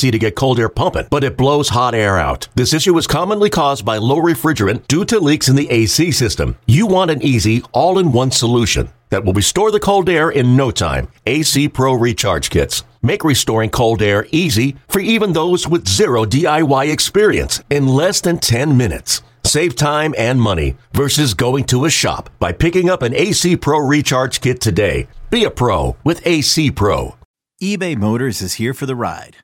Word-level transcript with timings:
to 0.00 0.18
get 0.18 0.36
cold 0.36 0.58
air 0.58 0.68
pumping, 0.68 1.06
but 1.10 1.24
it 1.24 1.36
blows 1.36 1.70
hot 1.70 1.94
air 1.94 2.18
out. 2.18 2.48
This 2.54 2.72
issue 2.74 2.96
is 2.98 3.06
commonly 3.06 3.50
caused 3.50 3.84
by 3.84 3.98
low 3.98 4.18
refrigerant 4.18 4.86
due 4.88 5.04
to 5.06 5.18
leaks 5.18 5.48
in 5.48 5.56
the 5.56 5.70
AC 5.70 6.10
system. 6.12 6.56
You 6.66 6.86
want 6.86 7.10
an 7.10 7.22
easy, 7.22 7.62
all 7.72 7.98
in 7.98 8.12
one 8.12 8.30
solution 8.30 8.90
that 9.10 9.24
will 9.24 9.32
restore 9.32 9.70
the 9.70 9.80
cold 9.80 10.08
air 10.08 10.30
in 10.30 10.56
no 10.56 10.70
time. 10.70 11.08
AC 11.26 11.68
Pro 11.68 11.94
Recharge 11.94 12.50
Kits. 12.50 12.82
Make 13.02 13.22
restoring 13.22 13.70
cold 13.70 14.02
air 14.02 14.26
easy 14.32 14.76
for 14.88 14.98
even 14.98 15.32
those 15.32 15.68
with 15.68 15.86
zero 15.86 16.24
DIY 16.24 16.92
experience 16.92 17.62
in 17.70 17.86
less 17.86 18.20
than 18.20 18.38
10 18.38 18.76
minutes. 18.76 19.22
Save 19.44 19.76
time 19.76 20.14
and 20.16 20.40
money 20.40 20.76
versus 20.92 21.34
going 21.34 21.64
to 21.64 21.84
a 21.84 21.90
shop 21.90 22.30
by 22.38 22.50
picking 22.50 22.88
up 22.88 23.02
an 23.02 23.14
AC 23.14 23.56
Pro 23.58 23.78
Recharge 23.78 24.40
Kit 24.40 24.60
today. 24.60 25.06
Be 25.30 25.44
a 25.44 25.50
pro 25.50 25.96
with 26.02 26.26
AC 26.26 26.70
Pro. 26.70 27.16
eBay 27.62 27.96
Motors 27.96 28.40
is 28.40 28.54
here 28.54 28.72
for 28.72 28.86
the 28.86 28.96
ride. 28.96 29.43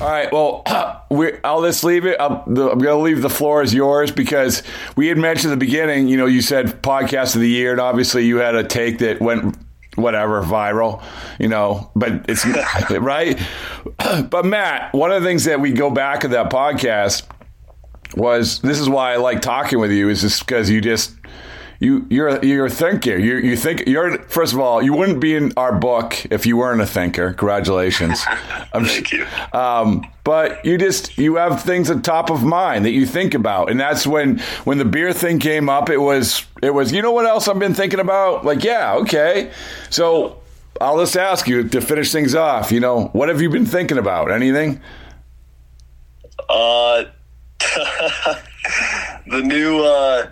All 0.00 0.10
right. 0.10 0.30
Well, 0.30 0.62
we, 1.10 1.32
I'll 1.42 1.62
just 1.62 1.82
leave 1.82 2.04
it. 2.04 2.16
I'm, 2.20 2.42
I'm 2.46 2.54
going 2.54 2.80
to 2.80 2.96
leave 2.96 3.22
the 3.22 3.30
floor 3.30 3.62
as 3.62 3.72
yours 3.72 4.10
because 4.10 4.62
we 4.94 5.06
had 5.06 5.16
mentioned 5.16 5.52
at 5.52 5.58
the 5.58 5.64
beginning. 5.64 6.08
You 6.08 6.18
know, 6.18 6.26
you 6.26 6.42
said 6.42 6.82
podcast 6.82 7.34
of 7.34 7.40
the 7.40 7.48
year, 7.48 7.72
and 7.72 7.80
obviously 7.80 8.26
you 8.26 8.36
had 8.36 8.54
a 8.54 8.62
take 8.62 8.98
that 8.98 9.22
went 9.22 9.56
whatever 9.94 10.42
viral. 10.42 11.02
You 11.40 11.48
know, 11.48 11.90
but 11.96 12.26
it's 12.28 12.44
right. 12.90 13.40
But 14.30 14.44
Matt, 14.44 14.92
one 14.92 15.12
of 15.12 15.22
the 15.22 15.28
things 15.28 15.44
that 15.44 15.60
we 15.60 15.72
go 15.72 15.90
back 15.90 16.20
to 16.20 16.28
that 16.28 16.50
podcast 16.50 17.22
was 18.14 18.60
this 18.60 18.78
is 18.78 18.88
why 18.88 19.14
I 19.14 19.16
like 19.16 19.40
talking 19.40 19.78
with 19.78 19.90
you 19.90 20.10
is 20.10 20.20
just 20.20 20.46
because 20.46 20.68
you 20.68 20.80
just 20.80 21.15
you 21.80 22.06
you're 22.08 22.44
you're 22.44 22.66
a 22.66 22.70
thinker. 22.70 23.16
You 23.16 23.36
you 23.36 23.56
think 23.56 23.84
you're 23.86 24.18
first 24.24 24.52
of 24.52 24.60
all 24.60 24.82
you 24.82 24.94
wouldn't 24.94 25.20
be 25.20 25.34
in 25.34 25.52
our 25.56 25.74
book 25.78 26.26
if 26.30 26.46
you 26.46 26.56
weren't 26.56 26.80
a 26.80 26.86
thinker. 26.86 27.32
Congratulations. 27.32 28.22
Thank 28.72 29.12
you. 29.12 29.26
Um, 29.52 30.06
but 30.24 30.64
you 30.64 30.78
just 30.78 31.16
you 31.18 31.36
have 31.36 31.62
things 31.62 31.90
at 31.90 32.02
top 32.02 32.30
of 32.30 32.42
mind 32.42 32.84
that 32.84 32.90
you 32.90 33.06
think 33.06 33.34
about, 33.34 33.70
and 33.70 33.78
that's 33.78 34.06
when 34.06 34.38
when 34.64 34.78
the 34.78 34.84
beer 34.84 35.12
thing 35.12 35.38
came 35.38 35.68
up. 35.68 35.90
It 35.90 35.98
was 35.98 36.46
it 36.62 36.70
was 36.70 36.92
you 36.92 37.02
know 37.02 37.12
what 37.12 37.26
else 37.26 37.48
I've 37.48 37.58
been 37.58 37.74
thinking 37.74 38.00
about? 38.00 38.44
Like 38.44 38.64
yeah, 38.64 38.94
okay. 38.96 39.50
So 39.90 40.40
I'll 40.80 40.98
just 40.98 41.16
ask 41.16 41.46
you 41.46 41.68
to 41.68 41.80
finish 41.80 42.12
things 42.12 42.34
off. 42.34 42.72
You 42.72 42.80
know 42.80 43.06
what 43.08 43.28
have 43.28 43.40
you 43.40 43.50
been 43.50 43.66
thinking 43.66 43.98
about? 43.98 44.30
Anything? 44.30 44.80
Uh, 46.48 47.04
the 49.26 49.42
new 49.42 49.84
uh, 49.84 50.30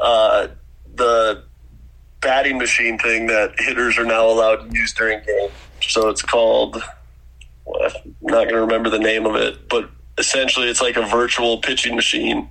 uh, 0.00 0.48
the 0.94 1.44
batting 2.20 2.58
machine 2.58 2.98
thing 2.98 3.26
that 3.26 3.54
hitters 3.58 3.98
are 3.98 4.04
now 4.04 4.26
allowed 4.26 4.70
to 4.70 4.76
use 4.76 4.92
during 4.92 5.24
game. 5.24 5.50
So 5.80 6.08
it's 6.08 6.22
called. 6.22 6.82
Well, 7.64 7.90
I'm 7.94 8.14
not 8.22 8.44
going 8.44 8.54
to 8.54 8.60
remember 8.60 8.90
the 8.90 8.98
name 8.98 9.26
of 9.26 9.36
it, 9.36 9.68
but 9.68 9.90
essentially 10.18 10.68
it's 10.68 10.80
like 10.80 10.96
a 10.96 11.06
virtual 11.06 11.58
pitching 11.58 11.94
machine 11.94 12.48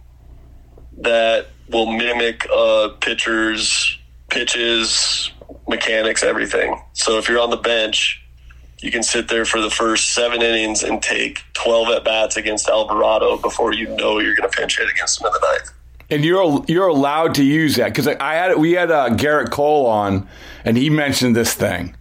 that 0.99 1.47
will 1.69 1.91
mimic 1.91 2.45
a 2.45 2.95
pitcher's 2.99 3.97
pitches, 4.29 5.31
mechanics, 5.67 6.23
everything. 6.23 6.81
So 6.93 7.17
if 7.17 7.27
you're 7.27 7.39
on 7.39 7.49
the 7.49 7.57
bench, 7.57 8.23
you 8.81 8.91
can 8.91 9.03
sit 9.03 9.27
there 9.27 9.45
for 9.45 9.59
the 9.61 9.69
first 9.69 10.13
seven 10.13 10.41
innings 10.41 10.83
and 10.83 11.01
take 11.01 11.43
12 11.53 11.89
at 11.89 12.03
bats 12.05 12.37
against 12.37 12.69
Alvarado 12.69 13.37
before 13.37 13.73
you 13.73 13.87
know 13.95 14.19
you're 14.19 14.35
going 14.35 14.49
to 14.49 14.57
pinch 14.57 14.77
hit 14.77 14.89
against 14.89 15.19
him 15.19 15.27
in 15.27 15.33
the 15.33 15.39
ninth. 15.39 15.71
And 16.11 16.25
you're 16.25 16.63
you're 16.67 16.87
allowed 16.87 17.35
to 17.35 17.43
use 17.43 17.75
that 17.75 17.89
because 17.89 18.07
I 18.07 18.33
had 18.33 18.57
we 18.57 18.71
had 18.71 18.89
uh, 18.89 19.09
Gerrit 19.11 19.51
Cole 19.51 19.85
on, 19.85 20.27
and 20.65 20.75
he 20.75 20.89
mentioned 20.89 21.35
this 21.35 21.53
thing. 21.53 21.95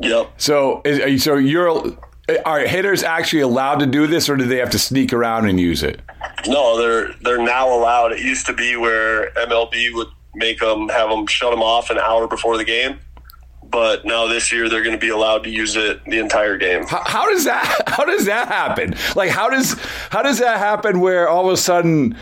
Yep. 0.00 0.32
So 0.36 0.82
is, 0.84 1.22
so 1.22 1.36
you're 1.36 1.96
are 2.44 2.60
hitters 2.60 3.02
actually 3.02 3.42
allowed 3.42 3.80
to 3.80 3.86
do 3.86 4.06
this, 4.06 4.28
or 4.28 4.36
do 4.36 4.44
they 4.44 4.58
have 4.58 4.70
to 4.70 4.78
sneak 4.78 5.12
around 5.12 5.48
and 5.48 5.58
use 5.58 5.82
it? 5.82 6.00
No, 6.46 6.78
they're 6.78 7.12
they're 7.22 7.42
now 7.42 7.72
allowed. 7.72 8.12
It 8.12 8.20
used 8.20 8.46
to 8.46 8.52
be 8.52 8.76
where 8.76 9.30
MLB 9.32 9.94
would 9.94 10.08
make 10.34 10.60
them 10.60 10.88
have 10.88 11.10
them 11.10 11.26
shut 11.26 11.50
them 11.50 11.62
off 11.62 11.90
an 11.90 11.98
hour 11.98 12.26
before 12.26 12.56
the 12.56 12.64
game, 12.64 12.98
but 13.70 14.04
now 14.04 14.26
this 14.26 14.52
year 14.52 14.68
they're 14.68 14.82
going 14.82 14.94
to 14.94 15.00
be 15.00 15.08
allowed 15.08 15.44
to 15.44 15.50
use 15.50 15.76
it 15.76 16.04
the 16.04 16.18
entire 16.18 16.56
game. 16.56 16.86
How, 16.86 17.02
how 17.04 17.32
does 17.32 17.44
that 17.44 17.82
how 17.86 18.04
does 18.04 18.26
that 18.26 18.48
happen? 18.48 18.94
Like 19.16 19.30
how 19.30 19.48
does 19.48 19.74
how 20.10 20.22
does 20.22 20.38
that 20.38 20.58
happen? 20.58 21.00
Where 21.00 21.28
all 21.28 21.46
of 21.46 21.52
a 21.52 21.56
sudden. 21.56 22.16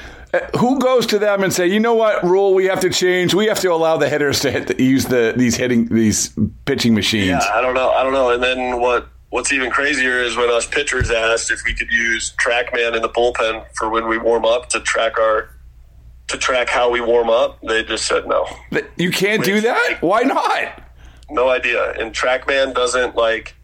Who 0.57 0.79
goes 0.79 1.07
to 1.07 1.19
them 1.19 1.43
and 1.43 1.53
say, 1.53 1.67
you 1.67 1.81
know 1.81 1.95
what 1.95 2.23
rule 2.25 2.55
we 2.55 2.67
have 2.67 2.81
to 2.81 2.91
change? 2.91 3.35
We 3.35 3.47
have 3.47 3.61
to 3.61 3.73
allow 3.73 3.97
the 3.97 4.09
hitters 4.09 4.41
to 4.41 4.51
hit 4.51 4.69
the, 4.69 4.83
use 4.83 5.05
the 5.07 5.35
these 5.37 5.57
hitting 5.57 5.87
these 5.87 6.37
pitching 6.65 6.95
machines. 6.95 7.29
Yeah, 7.29 7.53
I 7.55 7.61
don't 7.61 7.75
know. 7.75 7.91
I 7.91 8.03
don't 8.03 8.13
know. 8.13 8.31
And 8.31 8.43
then 8.43 8.81
what? 8.81 9.09
What's 9.31 9.53
even 9.53 9.71
crazier 9.71 10.23
is 10.23 10.37
when 10.37 10.49
us 10.49 10.67
pitchers 10.67 11.11
asked 11.11 11.51
if 11.51 11.61
we 11.67 11.75
could 11.75 11.91
use 11.91 12.35
TrackMan 12.43 12.97
in 12.97 13.03
the 13.03 13.11
bullpen 13.11 13.67
for 13.75 13.91
when 13.91 14.09
we 14.09 14.17
warm 14.17 14.47
up 14.47 14.71
to 14.71 14.81
track 14.81 15.19
our 15.19 15.51
to 16.29 16.39
track 16.39 16.69
how 16.69 16.91
we 16.91 17.01
warm 17.01 17.29
up. 17.29 17.61
They 17.63 17.83
just 17.83 18.07
said 18.07 18.27
no. 18.27 18.47
But 18.71 18.89
You 18.97 19.11
can't 19.11 19.45
do 19.45 19.61
that. 19.63 19.99
Why 20.01 20.23
not? 20.23 20.83
No 21.31 21.49
idea. 21.49 21.93
And 21.93 22.15
TrackMan 22.15 22.75
doesn't 22.75 23.17
like. 23.17 23.55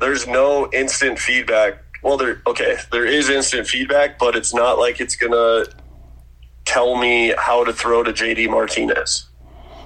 There's 0.00 0.26
no 0.26 0.68
instant 0.72 1.18
feedback. 1.20 1.83
Well, 2.04 2.18
there. 2.18 2.42
Okay, 2.46 2.76
there 2.92 3.06
is 3.06 3.30
instant 3.30 3.66
feedback, 3.66 4.18
but 4.18 4.36
it's 4.36 4.52
not 4.52 4.78
like 4.78 5.00
it's 5.00 5.16
gonna 5.16 5.64
tell 6.66 6.96
me 6.96 7.34
how 7.38 7.64
to 7.64 7.72
throw 7.72 8.02
to 8.02 8.12
JD 8.12 8.50
Martinez. 8.50 9.26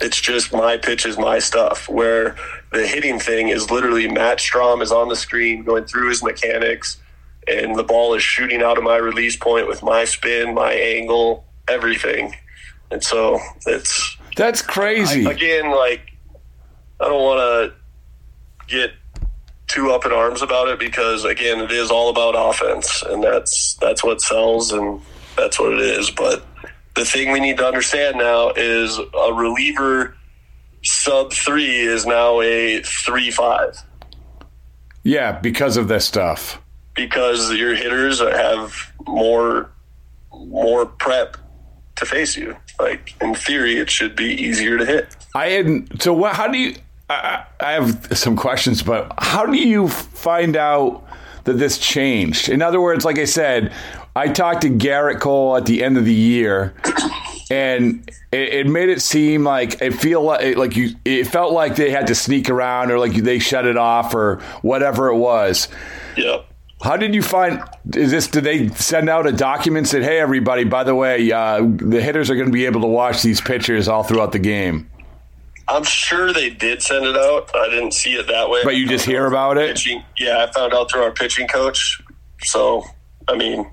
It's 0.00 0.20
just 0.20 0.52
my 0.52 0.76
pitch 0.76 1.06
is 1.06 1.16
my 1.16 1.38
stuff. 1.38 1.88
Where 1.88 2.34
the 2.72 2.86
hitting 2.86 3.20
thing 3.20 3.48
is 3.48 3.70
literally 3.70 4.08
Matt 4.08 4.38
Strahm 4.38 4.82
is 4.82 4.90
on 4.90 5.08
the 5.08 5.14
screen 5.14 5.62
going 5.62 5.84
through 5.84 6.08
his 6.08 6.22
mechanics, 6.22 7.00
and 7.46 7.76
the 7.76 7.84
ball 7.84 8.14
is 8.14 8.22
shooting 8.22 8.62
out 8.62 8.78
of 8.78 8.84
my 8.84 8.96
release 8.96 9.36
point 9.36 9.68
with 9.68 9.84
my 9.84 10.04
spin, 10.04 10.54
my 10.54 10.72
angle, 10.72 11.44
everything. 11.68 12.34
And 12.90 13.02
so 13.02 13.38
it's 13.64 14.16
That's 14.36 14.60
crazy. 14.60 15.24
I, 15.24 15.30
again, 15.30 15.70
like 15.70 16.00
I 17.00 17.04
don't 17.04 17.22
want 17.22 17.38
to 17.38 17.74
get 18.66 18.90
too 19.68 19.90
up 19.90 20.04
in 20.04 20.12
arms 20.12 20.42
about 20.42 20.68
it 20.68 20.78
because 20.78 21.24
again, 21.24 21.60
it 21.60 21.70
is 21.70 21.90
all 21.90 22.10
about 22.10 22.34
offense, 22.34 23.02
and 23.02 23.22
that's 23.22 23.74
that's 23.74 24.02
what 24.02 24.20
sells, 24.20 24.72
and 24.72 25.00
that's 25.36 25.60
what 25.60 25.72
it 25.72 25.80
is. 25.80 26.10
But 26.10 26.44
the 26.94 27.04
thing 27.04 27.30
we 27.30 27.40
need 27.40 27.58
to 27.58 27.66
understand 27.66 28.16
now 28.18 28.50
is 28.50 28.98
a 28.98 29.32
reliever 29.32 30.16
sub 30.82 31.32
three 31.32 31.80
is 31.80 32.06
now 32.06 32.40
a 32.40 32.82
three 32.82 33.30
five. 33.30 33.78
Yeah, 35.04 35.38
because 35.38 35.76
of 35.76 35.88
this 35.88 36.04
stuff. 36.04 36.60
Because 36.94 37.52
your 37.52 37.74
hitters 37.74 38.20
have 38.20 38.92
more 39.06 39.70
more 40.32 40.86
prep 40.86 41.36
to 41.96 42.06
face 42.06 42.36
you. 42.36 42.56
Like 42.80 43.14
in 43.20 43.34
theory, 43.34 43.76
it 43.78 43.90
should 43.90 44.16
be 44.16 44.26
easier 44.26 44.78
to 44.78 44.84
hit. 44.84 45.16
I 45.34 45.48
had 45.50 46.02
so 46.02 46.12
what? 46.12 46.34
How 46.34 46.48
do 46.48 46.58
you? 46.58 46.74
I, 47.08 47.44
I 47.60 47.72
have 47.72 48.08
some 48.16 48.36
questions, 48.36 48.82
but 48.82 49.12
how 49.18 49.46
do 49.46 49.56
you 49.56 49.88
find 49.88 50.56
out 50.56 51.04
that 51.44 51.54
this 51.54 51.78
changed? 51.78 52.48
In 52.48 52.60
other 52.60 52.80
words, 52.80 53.04
like 53.04 53.18
I 53.18 53.24
said, 53.24 53.72
I 54.14 54.28
talked 54.28 54.62
to 54.62 54.70
Gerrit 54.70 55.20
Cole 55.20 55.56
at 55.56 55.64
the 55.64 55.82
end 55.82 55.96
of 55.96 56.04
the 56.04 56.14
year, 56.14 56.74
and 57.50 58.08
it, 58.32 58.48
it 58.52 58.66
made 58.66 58.88
it 58.90 59.00
seem 59.00 59.44
like 59.44 59.80
it 59.80 59.94
feel 59.94 60.22
like, 60.22 60.56
like 60.56 60.76
you. 60.76 60.90
It 61.04 61.28
felt 61.28 61.52
like 61.52 61.76
they 61.76 61.90
had 61.90 62.08
to 62.08 62.14
sneak 62.14 62.50
around, 62.50 62.90
or 62.90 62.98
like 62.98 63.14
they 63.14 63.38
shut 63.38 63.64
it 63.64 63.76
off, 63.76 64.14
or 64.14 64.40
whatever 64.62 65.08
it 65.08 65.16
was. 65.16 65.68
Yep. 66.16 66.46
How 66.82 66.96
did 66.96 67.14
you 67.14 67.22
find? 67.22 67.62
Is 67.94 68.10
this? 68.10 68.26
Did 68.26 68.44
they 68.44 68.68
send 68.68 69.08
out 69.08 69.26
a 69.26 69.32
document 69.32 69.88
that 69.88 70.02
hey 70.02 70.18
everybody? 70.18 70.64
By 70.64 70.84
the 70.84 70.94
way, 70.94 71.32
uh, 71.32 71.60
the 71.60 72.02
hitters 72.02 72.28
are 72.30 72.34
going 72.34 72.48
to 72.48 72.52
be 72.52 72.66
able 72.66 72.82
to 72.82 72.86
watch 72.86 73.22
these 73.22 73.40
pitchers 73.40 73.88
all 73.88 74.02
throughout 74.02 74.32
the 74.32 74.38
game. 74.38 74.90
I'm 75.68 75.84
sure 75.84 76.32
they 76.32 76.50
did 76.50 76.82
send 76.82 77.04
it 77.04 77.16
out. 77.16 77.54
I 77.54 77.68
didn't 77.68 77.92
see 77.92 78.14
it 78.14 78.26
that 78.28 78.48
way. 78.48 78.60
But 78.64 78.76
you 78.76 78.88
just 78.88 79.04
hear 79.04 79.26
about 79.26 79.58
it? 79.58 79.68
Pitching, 79.68 80.02
yeah, 80.16 80.44
I 80.44 80.52
found 80.52 80.72
out 80.72 80.90
through 80.90 81.02
our 81.02 81.10
pitching 81.10 81.46
coach. 81.46 82.00
So, 82.42 82.84
I 83.28 83.36
mean, 83.36 83.70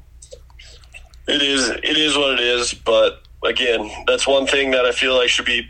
it 1.28 1.42
is 1.42 1.70
it 1.70 1.98
is 1.98 2.18
what 2.18 2.34
it 2.34 2.42
is. 2.42 2.74
But 2.74 3.24
again, 3.46 3.90
that's 4.08 4.28
one 4.28 4.46
thing 4.46 4.72
that 4.72 4.86
I 4.86 4.92
feel 4.92 5.16
like 5.16 5.30
should 5.30 5.46
be 5.46 5.70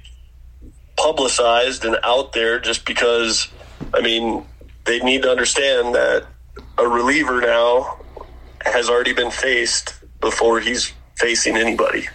publicized 0.98 1.86
and 1.86 1.98
out 2.04 2.33
there, 2.33 2.60
just 2.60 2.86
because. 2.86 3.48
I 3.94 4.01
mean, 4.01 4.45
they 4.86 5.00
need 5.00 5.24
to 5.24 5.30
understand 5.30 5.94
that 5.95 6.25
a 6.78 6.88
reliever 6.88 7.42
now 7.42 8.00
has 8.62 8.89
already 8.89 9.13
been 9.13 9.31
faced 9.31 9.94
before 10.21 10.60
he's 10.60 10.94
facing 11.18 11.56
anybody. 11.57 12.07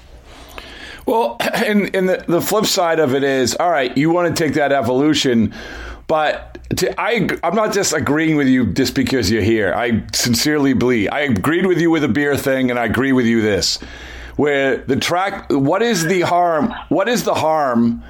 Well, 1.11 1.39
and, 1.55 1.95
and 1.95 2.09
the, 2.09 2.25
the 2.29 2.41
flip 2.41 2.67
side 2.67 3.01
of 3.01 3.17
it 3.17 3.25
is, 3.25 3.57
all 3.57 3.69
right, 3.69 3.97
you 3.97 4.11
want 4.11 4.35
to 4.35 4.45
take 4.45 4.55
that 4.55 4.71
evolution, 4.71 5.53
but 6.07 6.59
to, 6.77 7.01
I, 7.01 7.29
I'm 7.43 7.57
not 7.57 7.73
just 7.75 7.93
agreeing 7.93 8.37
with 8.37 8.47
you 8.47 8.67
just 8.67 8.95
because 8.95 9.29
you're 9.29 9.43
here. 9.43 9.75
I 9.75 10.05
sincerely 10.15 10.73
believe 10.73 11.09
I 11.11 11.23
agreed 11.23 11.67
with 11.67 11.81
you 11.81 11.91
with 11.91 12.03
the 12.03 12.09
beer 12.09 12.37
thing, 12.37 12.71
and 12.71 12.79
I 12.79 12.85
agree 12.85 13.11
with 13.11 13.27
you 13.27 13.43
this, 13.43 13.79
where 14.37 14.77
the 14.77 14.95
track. 14.95 15.51
What 15.51 15.83
is 15.83 16.05
the 16.07 16.21
harm? 16.21 16.73
What 16.91 17.09
is 17.09 17.25
the 17.25 17.35
harm 17.35 18.05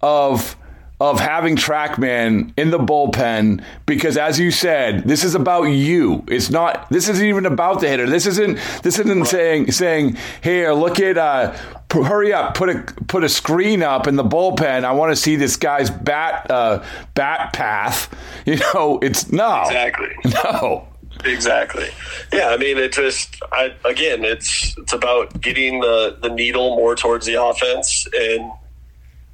of? 0.00 0.56
of 1.00 1.20
having 1.20 1.54
TrackMan 1.54 2.52
in 2.58 2.72
the 2.72 2.78
bullpen 2.78 3.62
because, 3.86 4.16
as 4.16 4.40
you 4.40 4.50
said, 4.50 5.04
this 5.04 5.22
is 5.22 5.36
about 5.36 5.66
you. 5.66 6.24
It's 6.26 6.50
not. 6.50 6.90
This 6.90 7.08
isn't 7.08 7.24
even 7.24 7.46
about 7.46 7.80
the 7.80 7.88
hitter. 7.88 8.10
This 8.10 8.26
isn't. 8.26 8.58
This 8.82 8.98
isn't 8.98 9.26
saying 9.26 9.70
saying 9.70 10.16
here. 10.42 10.72
Look 10.72 10.98
at. 10.98 11.16
Uh, 11.16 11.56
hurry 11.90 12.32
up. 12.32 12.54
Put 12.54 12.68
a 12.68 12.94
put 13.06 13.24
a 13.24 13.28
screen 13.28 13.82
up 13.82 14.06
in 14.06 14.16
the 14.16 14.24
bullpen. 14.24 14.84
I 14.84 14.92
want 14.92 15.12
to 15.12 15.16
see 15.16 15.36
this 15.36 15.56
guy's 15.56 15.90
bat 15.90 16.50
uh, 16.50 16.84
bat 17.14 17.52
path. 17.52 18.14
You 18.46 18.56
know, 18.56 18.98
it's 19.02 19.30
no 19.30 19.64
exactly 19.66 20.08
no. 20.44 20.88
Exactly. 21.24 21.88
Yeah, 22.32 22.48
I 22.48 22.56
mean, 22.56 22.78
it 22.78 22.92
just 22.92 23.42
I, 23.52 23.74
again, 23.84 24.24
it's 24.24 24.74
it's 24.78 24.92
about 24.92 25.38
getting 25.40 25.80
the 25.80 26.16
the 26.22 26.30
needle 26.30 26.76
more 26.76 26.94
towards 26.94 27.26
the 27.26 27.42
offense 27.42 28.06
and 28.16 28.50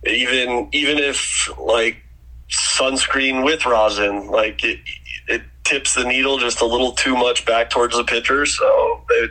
even 0.06 0.68
even 0.72 0.98
if 0.98 1.48
like 1.58 1.98
sunscreen 2.50 3.44
with 3.44 3.66
rosin, 3.66 4.28
like 4.28 4.64
it 4.64 4.80
it 5.28 5.42
tips 5.64 5.94
the 5.94 6.04
needle 6.04 6.38
just 6.38 6.60
a 6.60 6.66
little 6.66 6.92
too 6.92 7.16
much 7.16 7.46
back 7.46 7.70
towards 7.70 7.96
the 7.96 8.04
pitcher, 8.04 8.46
so 8.46 9.02
they 9.08 9.26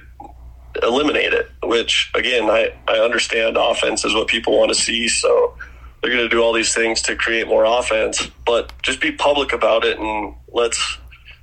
eliminate 0.81 1.33
it. 1.33 1.49
Which 1.63 2.11
again, 2.15 2.49
I 2.49 2.73
I 2.87 2.99
understand 2.99 3.57
offense 3.57 4.05
is 4.05 4.13
what 4.13 4.27
people 4.27 4.57
want 4.57 4.69
to 4.69 4.75
see, 4.75 5.07
so 5.07 5.55
they're 6.01 6.11
going 6.11 6.23
to 6.23 6.29
do 6.29 6.41
all 6.41 6.53
these 6.53 6.73
things 6.73 7.01
to 7.03 7.15
create 7.15 7.47
more 7.47 7.63
offense, 7.63 8.27
but 8.45 8.73
just 8.81 8.99
be 8.99 9.11
public 9.11 9.53
about 9.53 9.85
it 9.85 9.99
and 9.99 10.35
let's 10.51 10.97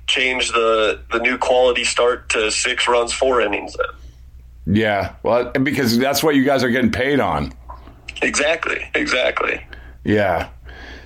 change 0.07 0.51
the 0.51 1.01
the 1.11 1.19
new 1.19 1.37
quality 1.37 1.83
start 1.83 2.29
to 2.29 2.51
six 2.51 2.87
runs, 2.87 3.13
four 3.13 3.41
innings. 3.41 3.75
Then. 3.75 4.75
Yeah, 4.75 5.15
well, 5.23 5.51
because 5.51 5.97
that's 5.97 6.23
what 6.23 6.35
you 6.35 6.43
guys 6.43 6.63
are 6.63 6.69
getting 6.69 6.91
paid 6.91 7.19
on. 7.19 7.53
Exactly. 8.21 8.87
Exactly. 8.93 9.65
Yeah. 10.03 10.49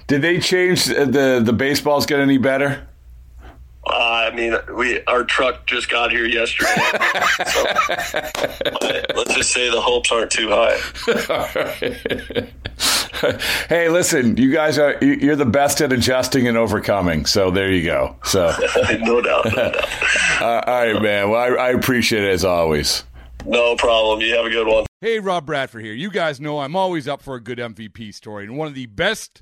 Did 0.08 0.22
they 0.22 0.40
change 0.40 0.90
uh, 0.90 1.06
the 1.06 1.42
the 1.44 1.54
baseballs 1.54 2.06
get 2.06 2.20
any 2.20 2.38
better? 2.38 2.88
Uh, 3.96 4.30
I 4.30 4.36
mean, 4.36 4.58
we 4.76 5.02
our 5.06 5.24
truck 5.24 5.66
just 5.68 5.90
got 5.90 6.12
here 6.12 6.26
yesterday. 6.26 6.70
so, 7.46 7.64
let's 9.16 9.34
just 9.34 9.52
say 9.54 9.72
the 9.72 9.80
hopes 9.80 10.12
aren't 10.12 10.32
too 10.32 10.50
high. 10.50 10.76
hey, 13.70 13.88
listen, 13.88 14.36
you 14.36 14.52
guys 14.52 14.78
are 14.78 15.02
you're 15.02 15.38
the 15.38 15.46
best 15.46 15.80
at 15.80 15.94
adjusting 15.94 16.46
and 16.46 16.58
overcoming. 16.58 17.26
So 17.26 17.50
there 17.52 17.72
you 17.72 17.86
go. 17.86 18.18
So 18.26 18.48
no 19.00 19.22
doubt. 19.22 19.46
No 19.46 19.72
doubt. 19.72 20.42
uh, 20.42 20.62
all 20.68 20.74
right, 20.74 21.02
man. 21.02 21.30
Well, 21.30 21.42
I, 21.42 21.68
I 21.68 21.70
appreciate 21.70 22.24
it 22.24 22.32
as 22.32 22.44
always. 22.44 23.06
No 23.46 23.78
problem. 23.78 24.20
You 24.20 24.36
have 24.36 24.46
a 24.46 24.50
good 24.50 24.68
one. 24.68 24.86
Hey, 25.00 25.20
Rob 25.20 25.46
Bradford 25.46 25.86
here. 25.86 25.94
You 25.94 26.12
guys 26.12 26.42
know 26.42 26.60
I'm 26.60 26.76
always 26.76 27.08
up 27.08 27.22
for 27.22 27.36
a 27.36 27.42
good 27.42 27.60
MVP 27.60 28.14
story, 28.14 28.44
and 28.44 28.58
one 28.58 28.68
of 28.68 28.74
the 28.74 28.88
best 28.88 29.42